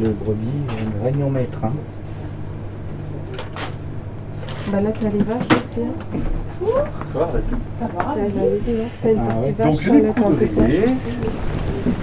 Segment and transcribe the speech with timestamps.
[0.00, 0.46] Le brebis,
[1.00, 1.58] le réunion maître.
[1.64, 1.72] hein.
[4.70, 5.80] Bah là, t'as les vaches aussi.
[5.80, 5.92] hein.
[7.12, 7.26] Ça va.
[7.78, 8.14] Ça va.
[8.16, 9.64] Une Ah petite ouais.
[9.64, 10.92] vache Donc, de aussi.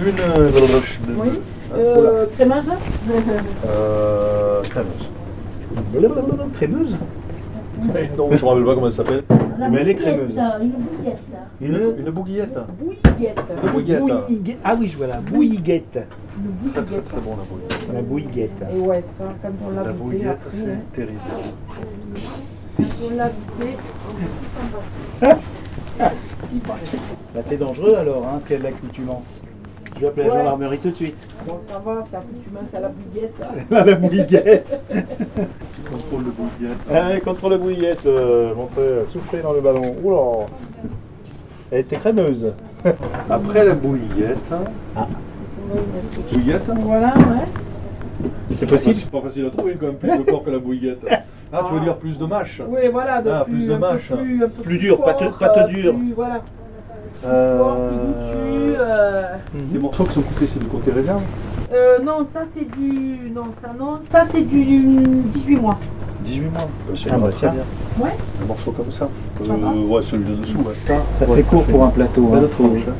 [0.06, 1.12] Une euh, vache de...
[1.16, 1.28] Oui.
[1.74, 2.70] Euh, crémeuse
[3.66, 5.10] Euh, crémeuse.
[5.92, 6.96] Blablabla, Crémeuse
[8.18, 9.22] non, je me rappelle pas comment elle s'appelle.
[9.68, 10.36] Mais elle est crémeuse.
[10.60, 11.38] Une bouillette, là.
[11.60, 12.58] Une Une bouillette.
[12.78, 13.40] Bouillette.
[13.62, 14.58] Une bouillette.
[14.64, 15.98] Ah oui, je vois la bouilliguette.
[16.72, 17.88] Très très très bon la bouillette.
[17.92, 18.64] La bouilliguette.
[18.74, 20.78] Et ouais, ça, quand on l'a La bouillette, c'est hein.
[20.92, 21.18] terrible.
[22.76, 23.76] quand on l'a goûté,
[24.08, 25.40] on peut s'en passer.
[27.34, 29.42] Bah, c'est dangereux alors, hein, si elle a l'accoutumance.
[30.00, 30.38] Je vais appeler la Ouais.
[30.38, 31.28] gendarmerie tout de suite.
[31.46, 33.34] Bon, ça va, c'est accoutumance à la bouillette.
[33.70, 34.80] la bouilliguette.
[35.90, 36.78] Contrôle de bouillette.
[36.90, 39.94] Allez, contre la bouillette, euh, montez, soufflez dans le ballon.
[40.02, 40.46] Oula
[41.70, 42.50] Elle était crémeuse.
[43.28, 44.38] Après la bouillette.
[46.32, 48.30] Bouillette Voilà, ouais.
[48.52, 51.04] C'est possible C'est pas facile à trouver quand même, plus de corps que la bouillette.
[51.52, 54.12] Ah, tu veux dire plus de mâche Oui, voilà, de Ah, plus, plus de mâche.
[54.62, 55.94] Plus, dur, pâte- fort, pâte euh, dure.
[55.96, 56.42] Plus, voilà,
[57.28, 58.76] plus goûtu.
[58.78, 59.22] euh.
[59.72, 61.22] Les morceaux qui sont coupés, c'est du côté réserve
[61.72, 63.30] Euh, non, ça c'est du.
[63.34, 64.00] Non, ça non.
[64.08, 65.78] Ça c'est du 18 mois.
[66.24, 66.68] 18 mois.
[66.94, 67.62] C'est Ah, bah, très bien.
[67.98, 68.10] Ouais.
[68.42, 69.08] Un morceau comme ça.
[69.42, 70.74] Euh, ouais, celui de dessous, ouais.
[70.86, 72.30] Ça, ça Ouais, fait court pour un plateau.
[72.34, 72.40] Hein.
[72.42, 72.92] Hein.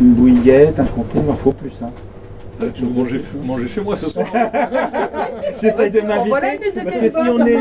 [0.00, 1.80] Une bouillette, un comté, il en faut plus.
[1.82, 1.90] Hein.
[2.62, 4.26] Là, tu veux manger, manger chez moi ce soir
[5.60, 7.58] J'essaye de m'inviter parce que si on est,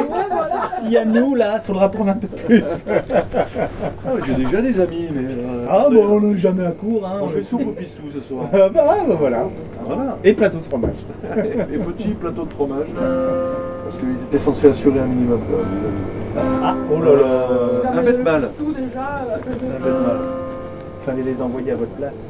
[0.89, 2.63] y a nous là, il faudra prendre un peu plus.
[2.87, 5.23] Ah, J'ai déjà des amis, mais.
[5.33, 7.05] euh, Ah bon, on n'est jamais à court.
[7.05, 7.19] Hein.
[7.23, 8.45] On fait soupe au pistou ce soir.
[8.53, 9.43] Ah, bah, ah, bah, voilà.
[9.85, 10.17] Voilà.
[10.23, 10.95] Et plateau de fromage.
[11.73, 12.87] Et petit plateau de fromage.
[12.95, 15.39] Parce qu'ils étaient censés assurer un minimum.
[16.37, 17.47] Ah, oh là là.
[17.51, 18.49] Euh, un bête mal.
[18.57, 19.21] Tout déjà.
[19.29, 20.17] euh, Un bête mal.
[21.05, 22.27] Fallait les envoyer à votre place.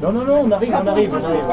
[0.00, 1.44] Non, non, non, on arrive, on arrive, on arrive.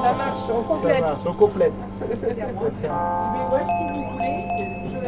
[0.00, 1.00] Ça marche, on Ça complète.
[1.00, 1.72] marche, on complète.
[2.00, 4.36] Mais ouais, si vous voulez.
[4.86, 4.98] Je...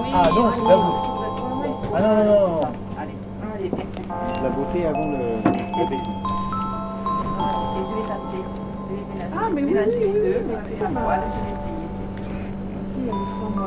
[0.00, 0.10] Oui.
[0.14, 1.08] Ah non, c'est la beauté.
[1.94, 2.60] Ah non, non, non.
[3.00, 3.70] Allez.
[4.42, 6.24] La beauté avant le, le bénéfice.
[9.36, 11.20] Ah, mais oui, oui, oui, oui, mais c'est pas mal.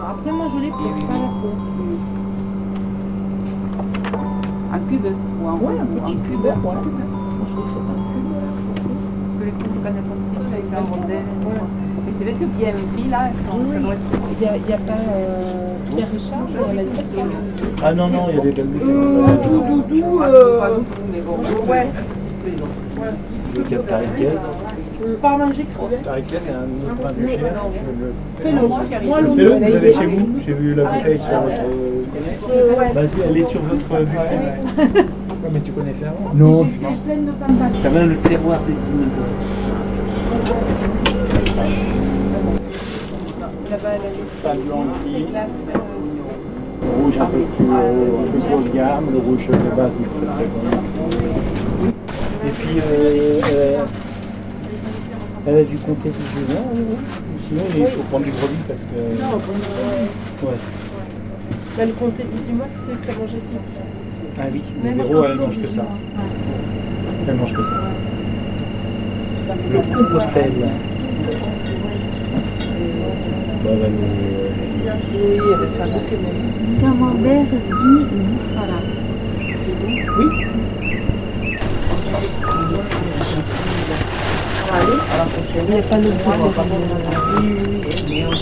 [0.10, 1.54] Après, moi, je les pique pas la peau.
[4.74, 6.32] Un cube ou un Ouais, un un petit cube.
[6.32, 6.40] cube.
[6.64, 8.32] Moi, je les fais un cube.
[8.34, 11.30] Parce que les cubes, quand elles sont petites, en rondelles.
[12.06, 12.72] Mais c'est vrai que bien
[13.12, 14.02] là, elles sont, ça doit être
[14.32, 17.06] Il n'y a, il y a pas euh, Pierre Richard dans la tête
[17.84, 18.68] Ah non, non, il y a des belles.
[18.80, 21.38] Doudou, doudou, pas euh, nous, mais bon.
[21.72, 21.88] ouais.
[23.56, 23.64] Le
[25.22, 27.38] Pas manger il y a un autre du GS.
[28.42, 32.80] Pélo, vous avez chez vous J'ai vu la bouteille sur votre.
[32.80, 32.92] Ouais.
[32.94, 34.40] Vas-y, elle est sur votre buffet.
[34.78, 36.64] Ouais, mais tu connaissais avant Non.
[36.66, 37.76] J'étais pleine de patates.
[37.76, 39.36] Ça va le terroir des dinosaures.
[43.70, 45.26] Là-bas, elle a les Pas blanc ici.
[45.30, 45.68] glaces.
[46.82, 50.08] Le rouge un peu plus, euh, un peu grosse gamme, le rouge de base mais
[50.08, 51.90] très très bon.
[52.46, 52.76] Et puis,
[55.48, 56.72] euh, elle a du comté 18 ans.
[56.76, 56.96] euh,
[57.48, 58.96] Sinon, il faut prendre du grenouille parce que.
[59.22, 60.50] Non, ouais.
[60.50, 60.58] Ouais.
[61.78, 63.38] Bah, le comté 18 mois, c'est celui qui a mangé.
[64.40, 65.86] Ah oui, le le Véro, elle mange que 18 ça.
[67.28, 67.76] Elle mange que ça.
[69.72, 70.52] Le compostel.
[73.64, 74.28] Bah, nous-
[75.14, 78.80] Oui, elle va faire goûter mon Camembert di bufala.
[80.20, 80.36] Il
[85.70, 86.12] n'y a pas de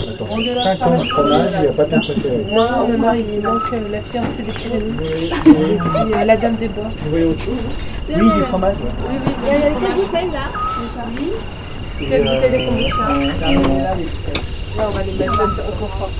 [0.08, 0.26] Attends,
[0.62, 2.44] 50 fromages, il n'y a pas de préféré.
[2.50, 5.30] Moi, mon mari, il manque euh, la fiancée des Pyrénées.
[5.46, 6.84] Et euh, la dame des bois.
[7.04, 7.54] Vous voulez autre chose
[8.08, 8.74] Oui, du fromage.
[8.76, 9.08] ouais.
[9.08, 10.46] Oui, oui, il y a quelle bouteille là
[11.98, 12.96] Quelle bouteille de kombucha
[14.76, 16.10] Là, on va les mettre au confort.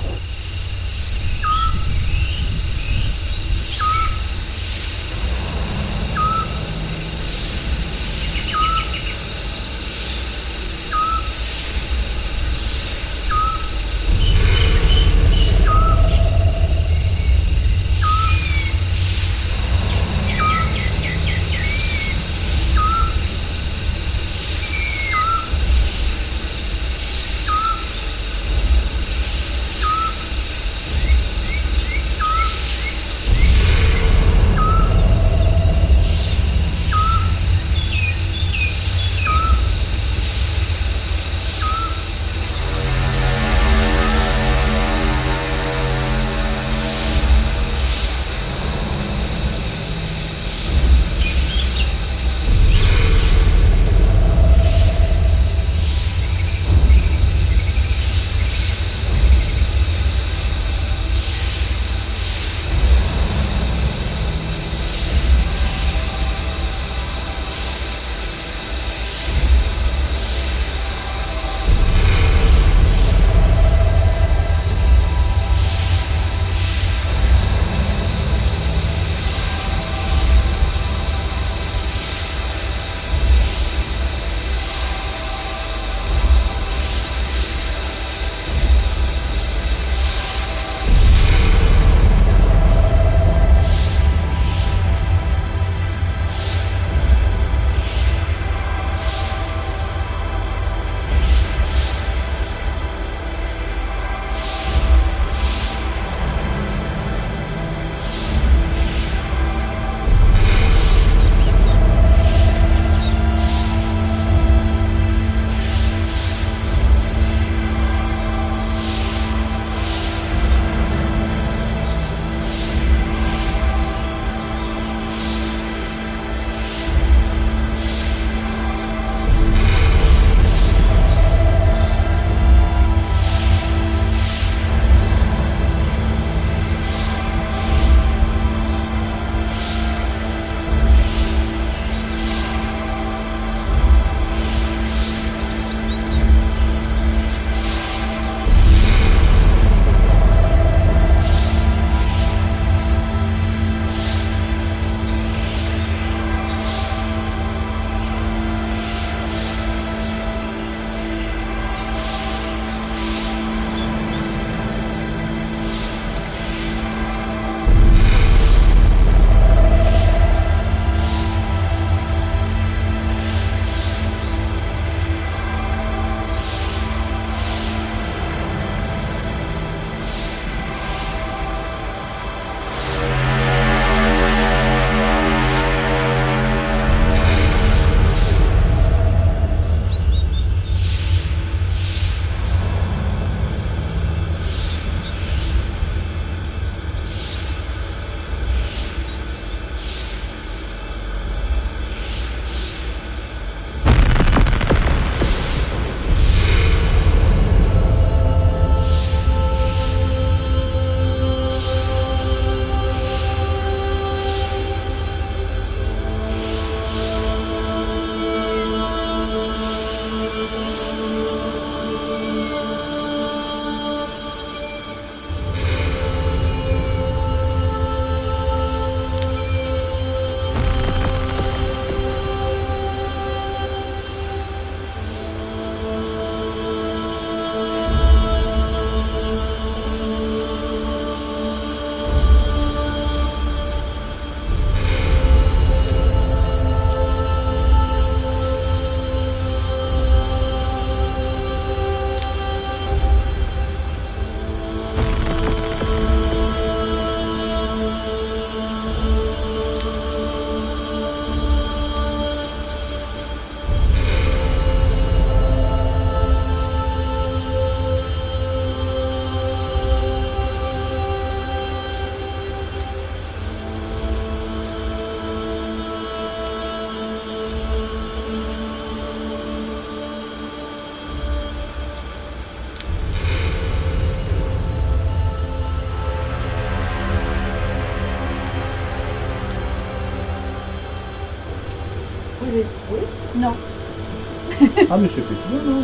[294.90, 295.82] Ah, mais c'est petit, non non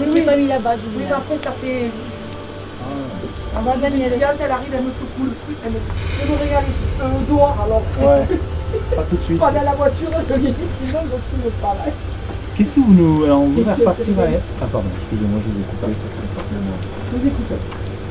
[0.00, 0.78] mais j'ai pas mis la base.
[0.96, 1.90] Oui, mais après, ça fait.
[2.82, 7.26] Ah, En bas, elle arrive, elle me secoue le truc, elle me, me regarde cheveux
[7.28, 8.26] dehors, alors Ouais,
[8.96, 9.38] pas tout de suite.
[9.38, 11.92] pas dans la voiture, je lui ai dit sinon je suis pas là.
[12.56, 13.24] Qu'est-ce que vous nous.
[13.24, 14.22] Alors, on va repartir à.
[14.62, 16.60] Ah, pardon, excusez-moi, je vous ai coupé, ça c'est pas bien.
[17.12, 17.58] Je vous écoute.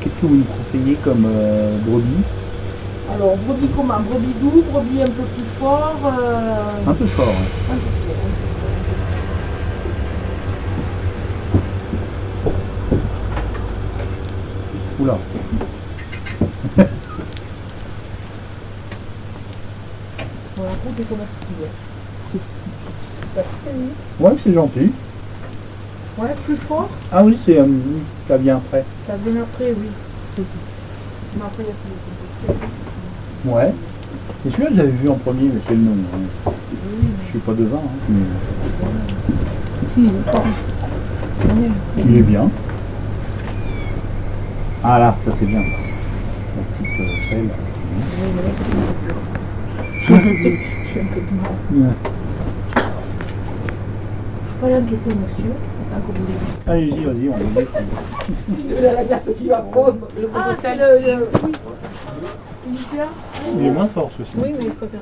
[0.00, 2.22] Qu'est-ce que vous nous conseillez comme euh, brebis?
[3.12, 5.98] Alors, brebis comment Brebis doux, brebis un peu plus fort.
[6.06, 6.90] Euh...
[6.90, 7.26] Un peu fort.
[7.28, 7.72] hein.
[7.72, 8.16] un peu fort.
[15.00, 15.18] Oula.
[21.10, 21.16] Oui.
[24.20, 24.90] Ouais, c'est gentil.
[26.18, 26.88] Ouais, plus fort.
[27.12, 27.66] Ah oui, c'est euh,
[28.26, 28.84] ça vient après.
[29.06, 29.88] Ça vient après, oui.
[31.36, 31.92] Mais après, il y a plus
[33.48, 33.50] de.
[33.50, 33.72] Ouais.
[34.46, 35.92] Et celui-là, j'avais vu en premier, mais c'est le nom.
[36.14, 36.50] hein.
[37.24, 37.76] Je suis pas devin.
[37.76, 38.26] Hein, mais
[39.88, 40.44] Si, il est fort.
[41.98, 42.50] il est bien.
[44.82, 45.76] Ah là, ça c'est bien ça.
[46.56, 47.00] La petite
[47.32, 47.48] euh.
[50.98, 51.52] J'ai un peu de mal.
[51.70, 51.94] Ouais.
[54.46, 55.52] Je peux aller encaisser, monsieur,
[55.90, 56.38] tant que vous voulez.
[56.66, 57.34] Allez-y, vas-y, on
[58.84, 60.08] a la glace qui va fondre.
[60.20, 60.88] Le Ah, c'est c'est le.
[60.98, 61.28] le...
[61.44, 61.52] Oui.
[63.60, 64.32] Il est moins fort ceci.
[64.38, 65.00] Oui, mais je préfère.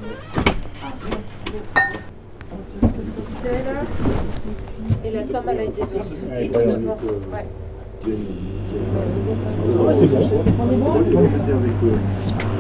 [5.05, 6.23] Et la tome, elle a été douce.
[6.29, 6.51] Ouais.
[9.79, 10.21] Ouais, c'est bon.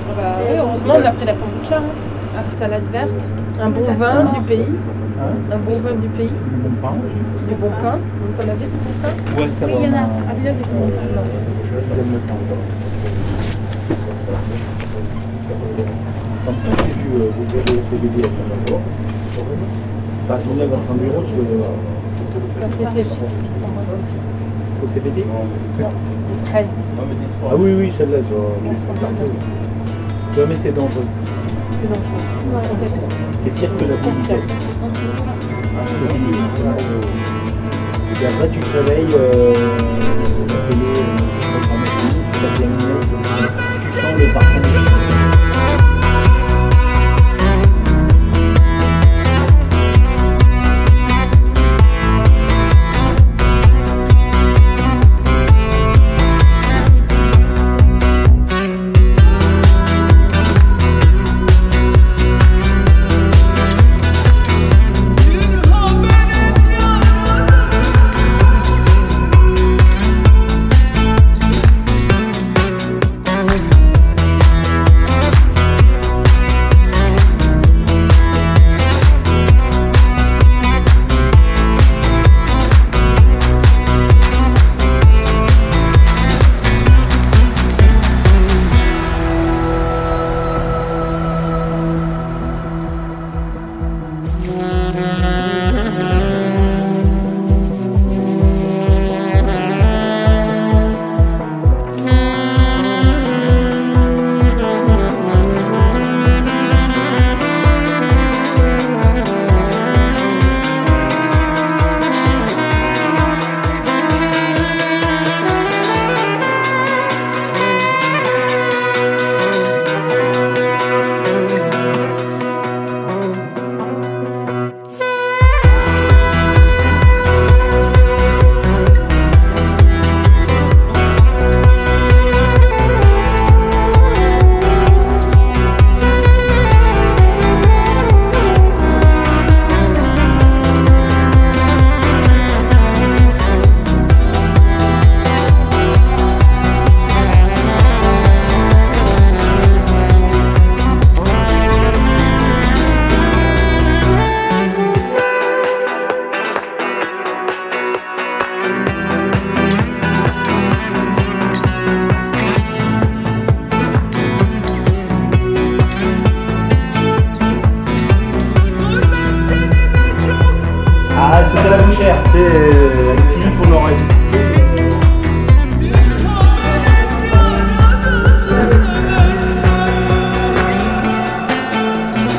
[0.08, 1.76] Ah bah, oui, heureusement, on a pris la kombucha.
[1.76, 2.15] Hein.
[2.58, 3.10] Salade verte,
[3.60, 4.66] un bon vin du pays.
[5.18, 5.36] Hein?
[5.50, 6.28] Un bon vin du pays.
[6.28, 7.48] Du bon pain aussi.
[7.48, 7.98] Du bon pain.
[8.20, 9.78] Vous en avez du bon pain Ouais, ça Oui, va.
[9.80, 10.00] il y en a.
[10.04, 11.02] Ah, du bon pain.
[11.72, 12.18] Ils aiment le.
[16.44, 18.28] Comme vu euh, vous avez le CBD à.
[20.28, 21.44] Bah, dans un bureau sur le.
[22.60, 23.72] Ça, c'est ces chips qui sont.
[24.84, 25.24] Au CBD.
[26.52, 28.56] Ah oui, oui, celle-là, tu vois.
[30.34, 31.04] tu mais c'est dangereux.
[31.86, 32.68] C'est dangereux.
[32.68, 33.08] Complètement.
[33.44, 34.50] C'est pire que la communiquette.
[38.20, 40.98] Et après, tu te réveilles, euh, tu vas payer
[41.52, 42.26] 50 minutes,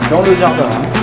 [0.10, 0.97] Dans le jardin.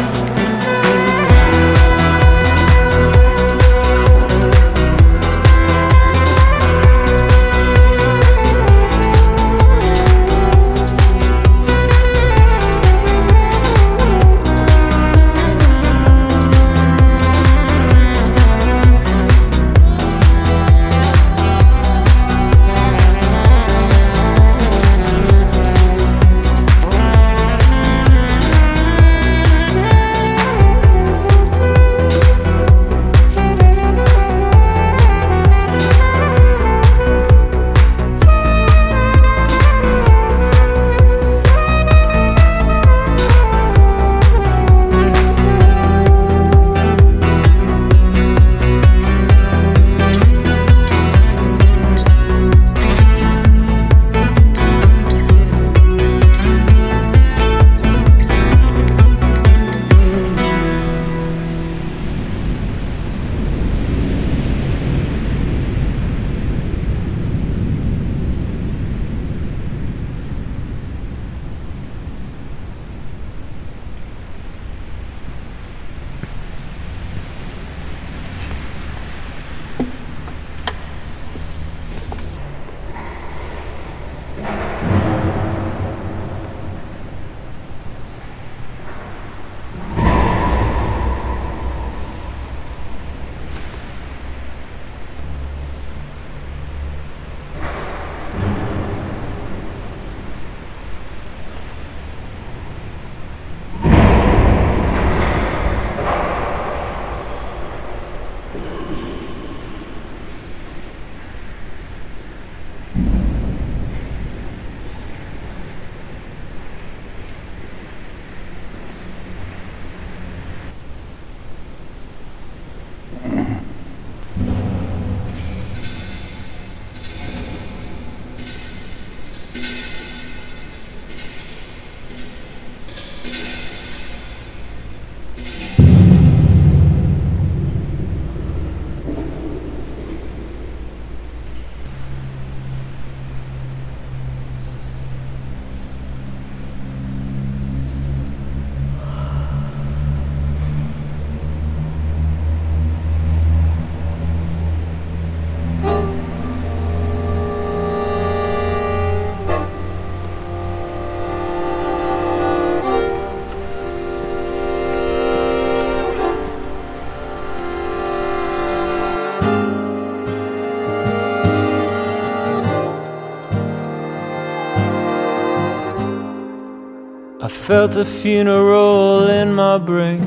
[177.45, 177.51] Hein.
[177.51, 180.21] felt a funeral in my brain.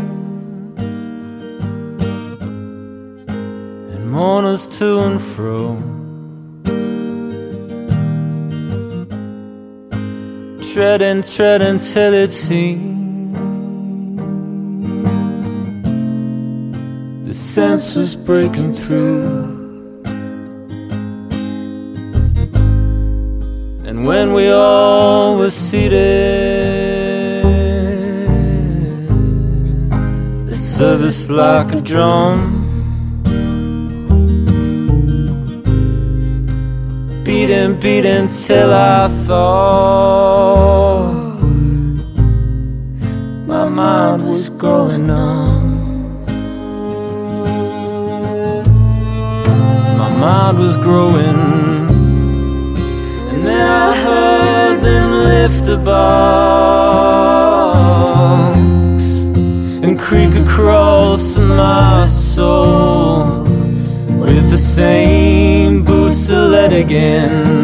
[3.94, 5.78] And mourners to and fro.
[10.74, 12.98] Tread and tread until it seemed
[17.26, 19.58] the sense was breaking through.
[23.86, 27.07] And when we all were seated,
[30.78, 32.38] service like a drum.
[37.24, 41.14] Beating, beating till I thought
[43.48, 46.24] my mind was going numb.
[49.98, 51.40] My mind was growing.
[53.32, 56.47] And then I heard them lift a box
[60.08, 63.44] creak across my soul
[64.22, 67.57] with the same boots of lead again.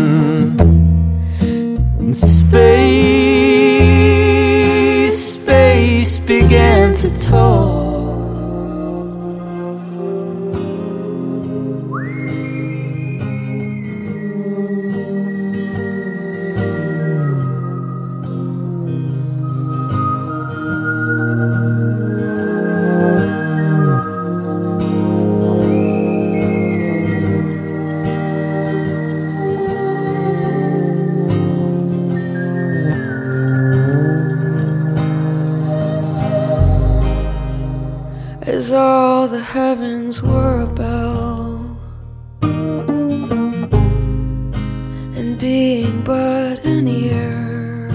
[46.06, 47.88] But an ear,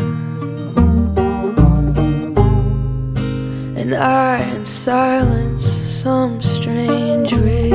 [3.76, 7.74] and I in silence some strange race,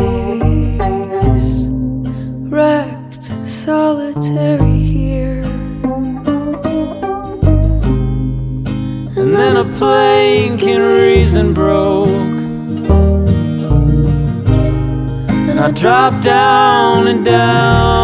[2.49, 5.43] wrecked solitary here.
[9.15, 12.07] And then a plank in reason broke.
[15.49, 18.02] And I dropped down and down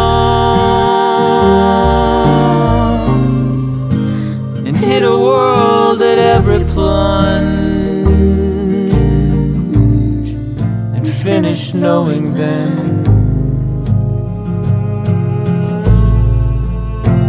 [11.73, 13.05] knowing then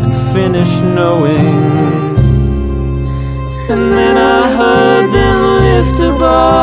[0.02, 1.80] and finish knowing.
[3.70, 6.60] And then I heard them lift a box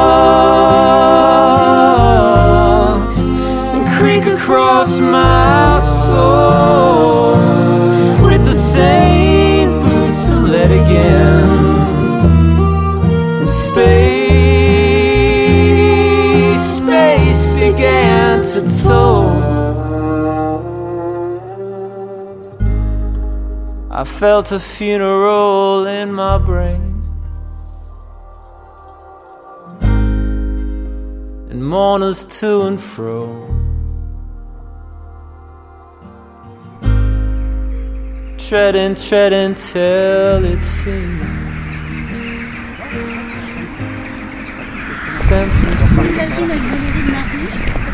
[3.75, 7.31] and creak across my soul
[8.27, 9.07] with the same
[24.19, 26.88] felt a funeral in my brain.
[31.58, 33.25] and mourners to and fro.
[38.38, 41.23] Treading, treading till it seems.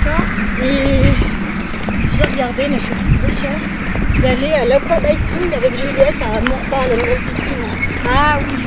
[0.03, 0.23] D'accord
[0.61, 1.03] Et
[2.15, 3.82] j'ai regardé, mais c'est trop cher,
[4.21, 7.99] d'aller à l'Aqua Lighting avec Juliette à piscine.
[8.07, 8.63] Ah oui.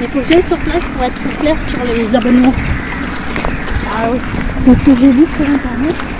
[0.00, 2.54] Il faut que j'aille sur place pour être clair sur les abonnements.
[3.96, 4.18] Ah oui.
[4.66, 6.17] Donc que j'ai vu sur internet.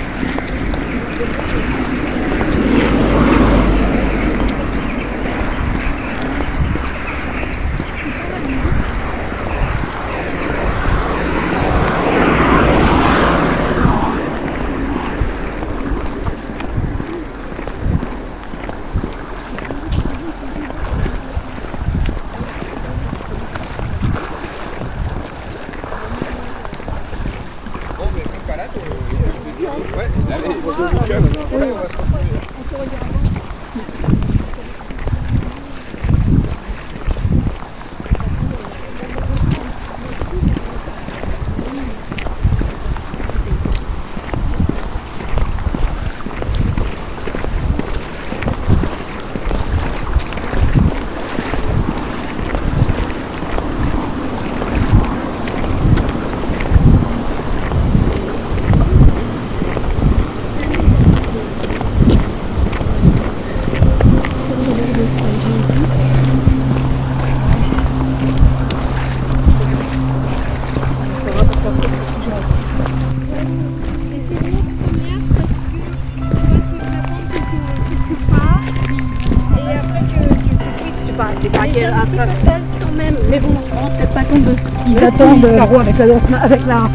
[85.45, 86.89] Avec la danse, avec la.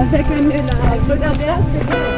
[0.00, 0.26] Avec
[1.20, 2.17] la,